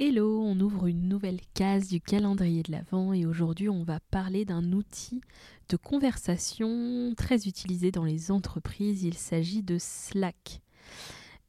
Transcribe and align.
Hello, 0.00 0.44
on 0.44 0.60
ouvre 0.60 0.86
une 0.86 1.08
nouvelle 1.08 1.40
case 1.54 1.88
du 1.88 2.00
calendrier 2.00 2.62
de 2.62 2.70
l'Avent 2.70 3.12
et 3.12 3.26
aujourd'hui 3.26 3.68
on 3.68 3.82
va 3.82 3.98
parler 4.12 4.44
d'un 4.44 4.72
outil 4.72 5.20
de 5.68 5.76
conversation 5.76 7.14
très 7.16 7.48
utilisé 7.48 7.90
dans 7.90 8.04
les 8.04 8.30
entreprises. 8.30 9.02
Il 9.02 9.14
s'agit 9.14 9.64
de 9.64 9.76
Slack. 9.76 10.60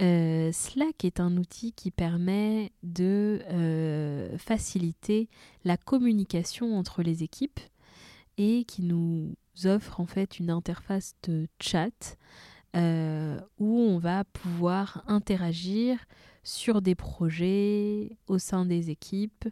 Euh, 0.00 0.52
Slack 0.52 1.04
est 1.04 1.18
un 1.18 1.36
outil 1.38 1.72
qui 1.72 1.90
permet 1.90 2.70
de 2.84 3.42
euh, 3.50 4.38
faciliter 4.38 5.28
la 5.64 5.76
communication 5.76 6.78
entre 6.78 7.02
les 7.02 7.24
équipes 7.24 7.58
et 8.38 8.62
qui 8.62 8.84
nous 8.84 9.34
offre 9.64 9.98
en 9.98 10.06
fait 10.06 10.38
une 10.38 10.50
interface 10.50 11.16
de 11.24 11.48
chat 11.60 12.16
euh, 12.76 13.40
où 13.58 13.78
on 13.80 13.98
va 13.98 14.24
pouvoir 14.24 15.02
interagir 15.06 15.98
sur 16.42 16.82
des 16.82 16.94
projets 16.94 18.18
au 18.26 18.38
sein 18.38 18.66
des 18.66 18.90
équipes, 18.90 19.48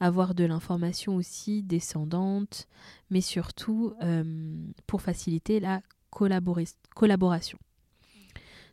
avoir 0.00 0.34
de 0.34 0.44
l'information 0.44 1.16
aussi 1.16 1.62
descendante, 1.62 2.66
mais 3.10 3.20
surtout 3.20 3.94
euh, 4.02 4.54
pour 4.86 5.02
faciliter 5.02 5.60
la 5.60 5.82
collaboration. 6.10 7.58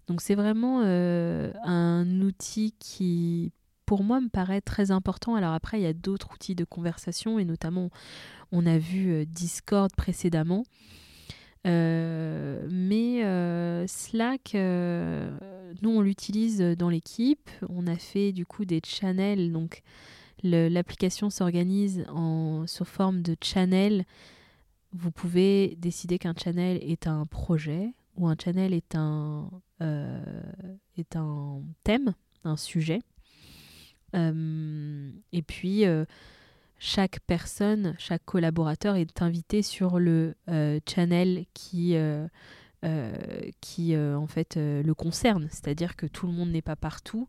Donc 0.07 0.21
c'est 0.21 0.35
vraiment 0.35 0.81
euh, 0.83 1.51
un 1.63 2.21
outil 2.21 2.73
qui, 2.79 3.51
pour 3.85 4.03
moi, 4.03 4.21
me 4.21 4.29
paraît 4.29 4.61
très 4.61 4.91
important. 4.91 5.35
Alors 5.35 5.53
après, 5.53 5.79
il 5.79 5.83
y 5.83 5.87
a 5.87 5.93
d'autres 5.93 6.33
outils 6.33 6.55
de 6.55 6.63
conversation, 6.63 7.37
et 7.37 7.45
notamment, 7.45 7.89
on 8.51 8.65
a 8.65 8.77
vu 8.77 9.25
Discord 9.25 9.91
précédemment. 9.95 10.63
Euh, 11.67 12.65
mais 12.71 13.23
euh, 13.25 13.85
Slack, 13.87 14.55
euh, 14.55 15.29
nous 15.81 15.89
on 15.89 16.01
l'utilise 16.01 16.59
dans 16.61 16.89
l'équipe. 16.89 17.49
On 17.69 17.87
a 17.87 17.95
fait 17.95 18.31
du 18.31 18.45
coup 18.45 18.65
des 18.65 18.81
channels. 18.85 19.51
Donc 19.51 19.81
l'application 20.43 21.29
s'organise 21.29 22.05
sous 22.65 22.85
forme 22.85 23.21
de 23.21 23.35
channel. 23.41 24.05
Vous 24.91 25.11
pouvez 25.11 25.75
décider 25.77 26.17
qu'un 26.17 26.33
channel 26.35 26.79
est 26.81 27.07
un 27.07 27.25
projet 27.25 27.93
ou 28.15 28.27
un 28.27 28.35
channel 28.41 28.73
est 28.73 28.95
un, 28.95 29.49
est 30.97 31.15
un 31.15 31.61
thème, 31.83 32.13
un 32.43 32.57
sujet. 32.57 33.01
et 34.13 35.41
puis 35.45 35.83
chaque 36.79 37.19
personne, 37.27 37.93
chaque 37.99 38.23
collaborateur 38.23 38.95
est 38.95 39.21
invité 39.21 39.61
sur 39.61 39.99
le 39.99 40.35
euh, 40.49 40.79
channel 40.89 41.45
qui, 41.53 41.95
euh, 41.95 42.25
euh, 42.85 43.13
qui 43.59 43.95
en 43.95 44.27
fait 44.27 44.55
le 44.55 44.93
concerne. 44.93 45.47
C'est-à-dire 45.51 45.97
que 45.97 46.05
tout 46.05 46.25
le 46.25 46.33
monde 46.33 46.49
n'est 46.49 46.61
pas 46.61 46.77
partout. 46.77 47.27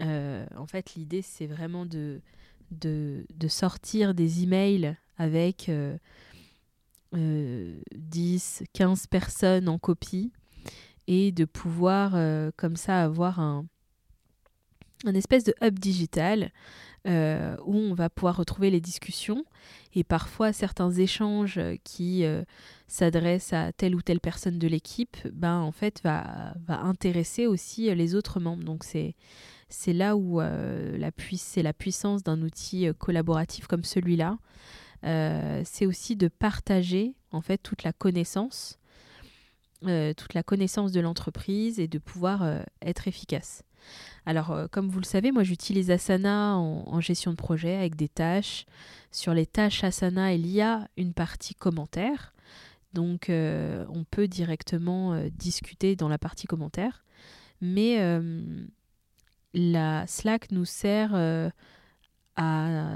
en 0.00 0.66
fait, 0.66 0.94
l'idée, 0.94 1.22
c'est 1.22 1.46
vraiment 1.46 1.86
de, 1.86 2.22
de, 2.70 3.26
de, 3.34 3.48
sortir 3.48 4.14
des 4.14 4.42
emails 4.42 4.96
avec 5.18 5.70
10, 7.12 8.64
15 8.72 9.06
personnes 9.06 9.68
en 9.68 9.78
copie 9.78 10.32
et 11.06 11.30
de 11.30 11.44
pouvoir 11.44 12.12
comme 12.56 12.76
ça 12.76 13.04
avoir 13.04 13.38
un, 13.38 13.66
un 15.04 15.14
espèce 15.14 15.44
de 15.44 15.54
hub 15.62 15.78
digital 15.78 16.50
euh, 17.08 17.56
où 17.64 17.74
on 17.74 17.94
va 17.94 18.08
pouvoir 18.08 18.36
retrouver 18.36 18.70
les 18.70 18.80
discussions 18.80 19.44
et 19.92 20.04
parfois 20.04 20.52
certains 20.52 20.92
échanges 20.92 21.58
qui 21.82 22.24
euh, 22.24 22.44
s'adressent 22.86 23.52
à 23.52 23.72
telle 23.72 23.96
ou 23.96 24.02
telle 24.02 24.20
personne 24.20 24.56
de 24.56 24.68
l'équipe, 24.68 25.16
ben 25.32 25.58
en 25.58 25.72
fait 25.72 26.00
va, 26.04 26.54
intéresser 26.68 27.48
aussi 27.48 27.92
les 27.92 28.14
autres 28.14 28.38
membres. 28.38 28.62
Donc 28.62 28.84
c'est 28.84 29.16
c'est 29.68 29.92
là 29.92 30.16
où 30.16 30.40
euh, 30.40 31.10
c'est 31.36 31.62
la 31.62 31.72
puissance 31.72 32.22
d'un 32.22 32.40
outil 32.40 32.86
collaboratif 32.98 33.66
comme 33.66 33.84
celui-là. 33.84 34.38
c'est 35.02 35.86
aussi 35.86 36.14
de 36.14 36.28
partager 36.28 37.14
en 37.32 37.40
fait 37.40 37.58
toute 37.58 37.82
la 37.82 37.92
connaissance, 37.92 38.78
toute 39.80 40.34
la 40.34 40.44
connaissance 40.44 40.92
de 40.92 41.00
l'entreprise 41.00 41.80
et 41.80 41.88
de 41.88 41.98
pouvoir 41.98 42.62
être 42.80 43.08
efficace. 43.08 43.64
Alors, 44.24 44.52
euh, 44.52 44.66
comme 44.70 44.88
vous 44.88 45.00
le 45.00 45.04
savez, 45.04 45.32
moi 45.32 45.42
j'utilise 45.42 45.90
Asana 45.90 46.56
en, 46.56 47.00
gestion 47.00 47.32
de 47.32 47.36
projet 47.36 47.76
avec 47.76 47.96
des 47.96 48.08
tâches. 48.08 48.66
Sur 49.10 49.34
les 49.34 49.46
tâches 49.46 49.82
Asana, 49.84 50.32
il 50.32 50.46
y 50.46 50.60
a 50.60 50.88
une 50.96 51.12
partie 51.12 51.54
commentaire. 51.54 52.34
Donc, 52.92 53.30
euh, 53.30 53.84
on 53.88 54.04
peut 54.04 54.28
directement 54.28 55.14
euh, 55.14 55.28
discuter 55.30 55.96
dans 55.96 56.08
la 56.08 56.18
partie 56.18 56.46
commentaire. 56.46 57.04
Mais 57.60 57.98
la 59.54 60.04
Slack 60.08 60.50
nous 60.50 60.64
sert 60.64 61.12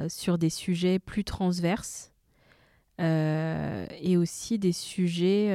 sur 0.09 0.39
des 0.39 0.51
sujets 0.51 0.99
plus 0.99 1.23
transverses. 1.23 2.13
et 2.99 4.17
aussi 4.17 4.59
des 4.59 4.73
sujets 4.73 5.53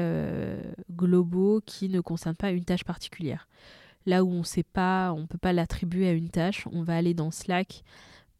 globaux 0.89 1.59
qui 1.65 1.89
ne 1.89 1.99
concernent 1.99 2.37
pas 2.37 2.51
une 2.51 2.63
tâche 2.63 2.85
particulière. 2.85 3.49
Là 4.05 4.23
où 4.23 4.31
on 4.31 4.43
sait 4.43 4.63
pas, 4.63 5.13
on 5.13 5.27
peut 5.27 5.37
pas 5.37 5.53
l'attribuer 5.53 6.07
à 6.07 6.13
une 6.13 6.29
tâche, 6.29 6.67
on 6.71 6.83
va 6.83 6.95
aller 6.95 7.13
dans 7.13 7.31
Slack 7.31 7.83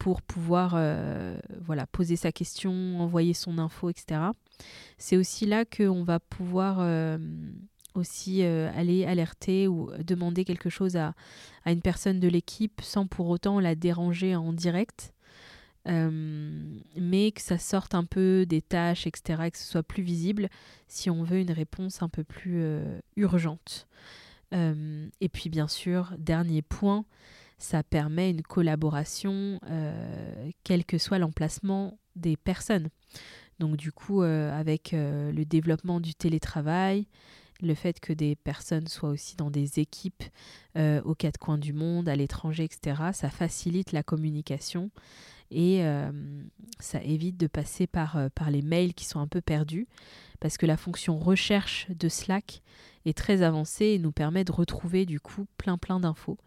pour 0.02 0.20
pouvoir 0.20 0.72
euh, 0.74 1.38
voilà, 1.60 1.86
poser 1.86 2.16
sa 2.16 2.32
question, 2.32 3.00
envoyer 3.00 3.34
son 3.34 3.56
info, 3.58 3.88
etc. 3.88 4.20
C'est 4.98 5.16
aussi 5.16 5.46
là 5.46 5.64
qu'on 5.64 6.02
va 6.02 6.18
pouvoir 6.18 6.78
euh, 6.80 7.18
aussi 7.94 8.42
euh, 8.42 8.68
aller 8.74 9.04
alerter 9.04 9.68
ou 9.68 9.92
demander 10.04 10.44
quelque 10.44 10.70
chose 10.70 10.96
à, 10.96 11.14
à 11.64 11.70
une 11.70 11.82
personne 11.82 12.18
de 12.18 12.26
l'équipe 12.26 12.80
sans 12.82 13.06
pour 13.06 13.28
autant 13.28 13.60
la 13.60 13.76
déranger 13.76 14.34
en 14.34 14.52
direct. 14.52 15.14
mais 15.86 17.30
que 17.30 17.40
ça 17.40 17.58
sorte 17.58 17.94
un 17.94 18.04
peu 18.04 18.44
des 18.44 18.60
tâches, 18.60 19.06
etc., 19.06 19.44
et 19.44 19.50
que 19.52 19.58
ce 19.58 19.70
soit 19.70 19.84
plus 19.84 20.02
visible 20.02 20.48
si 20.88 21.10
on 21.10 21.22
veut 21.22 21.38
une 21.38 21.52
réponse 21.52 22.02
un 22.02 22.08
peu 22.08 22.24
plus 22.24 22.60
urgente. 23.14 23.86
Euh, 24.52 25.08
et 25.20 25.28
puis 25.28 25.50
bien 25.50 25.68
sûr, 25.68 26.12
dernier 26.18 26.62
point, 26.62 27.04
ça 27.58 27.82
permet 27.82 28.30
une 28.30 28.42
collaboration, 28.42 29.60
euh, 29.70 30.50
quel 30.64 30.84
que 30.84 30.98
soit 30.98 31.18
l'emplacement 31.18 31.98
des 32.16 32.36
personnes. 32.36 32.88
Donc 33.58 33.76
du 33.76 33.92
coup, 33.92 34.22
euh, 34.22 34.52
avec 34.52 34.92
le 34.92 35.44
développement 35.44 36.00
du 36.00 36.14
télétravail, 36.14 37.06
le 37.62 37.74
fait 37.74 38.00
que 38.00 38.12
des 38.12 38.36
personnes 38.36 38.88
soient 38.88 39.10
aussi 39.10 39.36
dans 39.36 39.50
des 39.50 39.80
équipes 39.80 40.24
aux 40.76 41.14
quatre 41.14 41.38
coins 41.38 41.58
du 41.58 41.72
monde, 41.72 42.08
à 42.08 42.16
l'étranger, 42.16 42.64
etc., 42.64 43.02
ça 43.12 43.30
facilite 43.30 43.92
la 43.92 44.02
communication 44.02 44.90
et 45.50 45.84
ça 46.80 47.02
évite 47.02 47.36
de 47.36 47.46
passer 47.46 47.86
par, 47.86 48.18
par 48.34 48.50
les 48.50 48.62
mails 48.62 48.94
qui 48.94 49.04
sont 49.04 49.20
un 49.20 49.26
peu 49.26 49.40
perdus, 49.40 49.86
parce 50.40 50.56
que 50.56 50.66
la 50.66 50.76
fonction 50.76 51.18
recherche 51.18 51.86
de 51.90 52.08
Slack 52.08 52.62
est 53.04 53.16
très 53.16 53.42
avancée 53.42 53.86
et 53.86 53.98
nous 53.98 54.12
permet 54.12 54.44
de 54.44 54.52
retrouver 54.52 55.06
du 55.06 55.20
coup 55.20 55.46
plein 55.56 55.78
plein 55.78 56.00
d'infos. 56.00 56.38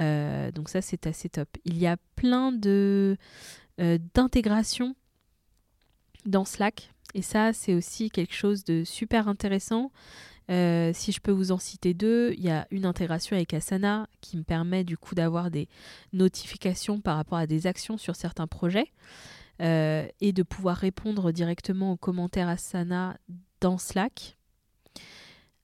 Euh, 0.00 0.50
donc 0.52 0.68
ça 0.68 0.82
c'est 0.82 1.06
assez 1.06 1.28
top. 1.28 1.48
Il 1.64 1.78
y 1.78 1.86
a 1.86 1.96
plein 2.16 2.52
de 2.52 3.16
euh, 3.80 3.98
d'intégration 4.14 4.94
dans 6.26 6.44
Slack 6.44 6.92
et 7.14 7.22
ça 7.22 7.52
c'est 7.52 7.74
aussi 7.74 8.10
quelque 8.10 8.34
chose 8.34 8.64
de 8.64 8.84
super 8.84 9.28
intéressant. 9.28 9.90
Euh, 10.50 10.90
si 10.94 11.12
je 11.12 11.20
peux 11.20 11.30
vous 11.30 11.52
en 11.52 11.58
citer 11.58 11.94
deux, 11.94 12.32
il 12.36 12.42
y 12.42 12.50
a 12.50 12.66
une 12.70 12.84
intégration 12.84 13.36
avec 13.36 13.54
Asana 13.54 14.08
qui 14.20 14.36
me 14.36 14.42
permet 14.42 14.84
du 14.84 14.96
coup 14.98 15.14
d'avoir 15.14 15.50
des 15.50 15.68
notifications 16.12 17.00
par 17.00 17.16
rapport 17.16 17.38
à 17.38 17.46
des 17.46 17.66
actions 17.66 17.98
sur 17.98 18.16
certains 18.16 18.46
projets 18.46 18.92
et 19.62 20.32
de 20.32 20.42
pouvoir 20.42 20.74
répondre 20.74 21.32
directement 21.32 21.92
aux 21.92 21.98
commentaires 21.98 22.48
Asana 22.48 23.18
dans 23.60 23.76
Slack. 23.76 24.38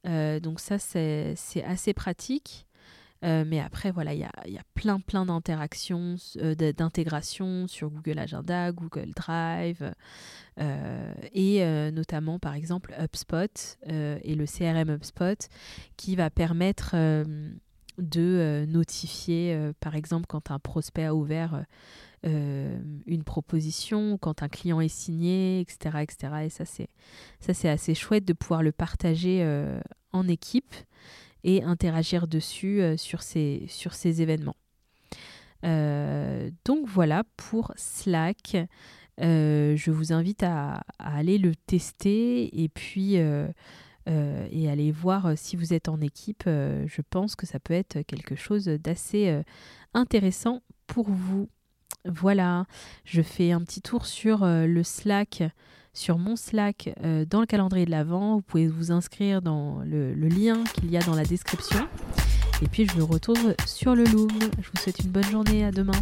Euh, 0.07 0.41
donc 0.41 0.61
ça, 0.61 0.79
c'est 0.79 1.35
assez 1.65 1.95
pratique. 1.95 2.66
Mais 3.23 3.61
après, 3.61 3.91
voilà, 3.91 4.15
il 4.15 4.21
y 4.21 4.25
a, 4.25 4.31
y 4.47 4.59
a, 4.59 4.63
plein, 4.75 5.01
plein 5.01 5.27
d'interactions, 5.27 6.17
d'intégration 6.77 7.67
sur 7.67 7.91
Google 7.91 8.19
Agenda, 8.19 8.73
Google 8.73 9.13
Drive, 9.15 9.93
et 10.59 11.91
notamment, 11.93 12.39
par 12.39 12.55
exemple, 12.55 12.95
HubSpot 12.99 13.79
et 13.89 14.35
le 14.35 14.47
CRM 14.47 14.91
HubSpot, 14.91 15.49
qui 15.97 16.17
va 16.17 16.31
permettre 16.31 16.95
de 17.99 18.65
notifier, 18.69 19.73
par 19.81 19.97
exemple, 19.97 20.27
quand 20.29 20.51
un 20.51 20.59
prospect 20.59 21.05
a 21.05 21.15
ouvert 21.15 21.65
euh, 22.27 22.81
une 23.07 23.23
proposition, 23.23 24.19
quand 24.19 24.43
un 24.43 24.49
client 24.49 24.81
est 24.81 24.89
signé, 24.89 25.61
etc. 25.61 25.99
etc. 26.01 26.33
Et 26.45 26.49
ça, 26.49 26.65
c'est, 26.65 27.69
assez 27.69 27.95
chouette 27.95 28.25
de 28.25 28.33
pouvoir 28.33 28.63
le 28.63 28.73
partager 28.73 29.43
euh, 29.43 29.81
en 30.13 30.27
équipe 30.27 30.75
et 31.47 31.63
interagir 31.63 32.27
dessus 32.27 32.83
euh, 32.83 32.99
sur, 32.99 33.23
ces, 33.23 33.65
sur 33.69 33.95
ces 33.95 34.21
événements. 34.21 34.57
donc 35.63 36.87
voilà 36.87 37.25
pour 37.37 37.73
Slack. 37.77 38.57
je 39.19 39.91
vous 39.91 40.13
invite 40.13 40.43
à, 40.43 40.83
aller 40.99 41.39
le 41.39 41.55
tester 41.55 42.63
et 42.63 42.69
puis 42.69 43.17
et 43.17 44.69
aller 44.71 44.93
voir 44.93 45.33
si 45.37 45.57
vous 45.57 45.73
êtes 45.73 45.89
en 45.89 46.01
équipe. 46.01 46.45
je 46.47 47.01
pense 47.11 47.35
que 47.35 47.47
ça 47.47 47.59
peut 47.59 47.75
être 47.75 48.03
quelque 48.03 48.37
chose 48.37 48.67
d'assez 48.67 49.43
intéressant 49.95 50.63
pour 50.87 51.09
vous. 51.11 51.49
Voilà, 52.05 52.67
je 53.05 53.23
fais 53.23 53.53
un 53.53 53.61
petit 53.63 53.83
tour 53.83 54.07
sur 54.07 54.45
euh, 54.45 54.67
le 54.67 54.83
Slack, 54.83 55.43
sur 55.97 56.19
mon 56.19 56.37
Slack 56.37 56.95
euh, 57.03 57.25
dans 57.25 57.41
le 57.41 57.47
calendrier 57.47 57.87
de 57.87 57.91
l'Avent. 57.91 58.37
Vous 58.37 58.43
pouvez 58.43 58.69
vous 58.69 58.93
inscrire 58.93 59.41
dans 59.41 59.81
le, 59.85 60.13
lien 60.15 60.63
qu'il 60.75 60.91
y 60.91 60.97
a 60.97 61.01
dans 61.01 61.15
la 61.15 61.25
description. 61.25 61.89
Et 62.63 62.69
puis 62.69 62.87
je 62.87 62.97
me 62.97 63.03
retrouve 63.03 63.55
sur 63.67 63.95
le 63.95 64.05
Loom. 64.05 64.31
Je 64.61 64.71
vous 64.71 64.83
souhaite 64.83 65.01
une 65.01 65.11
bonne 65.11 65.25
journée, 65.25 65.65
à 65.65 65.73
demain. 65.73 65.93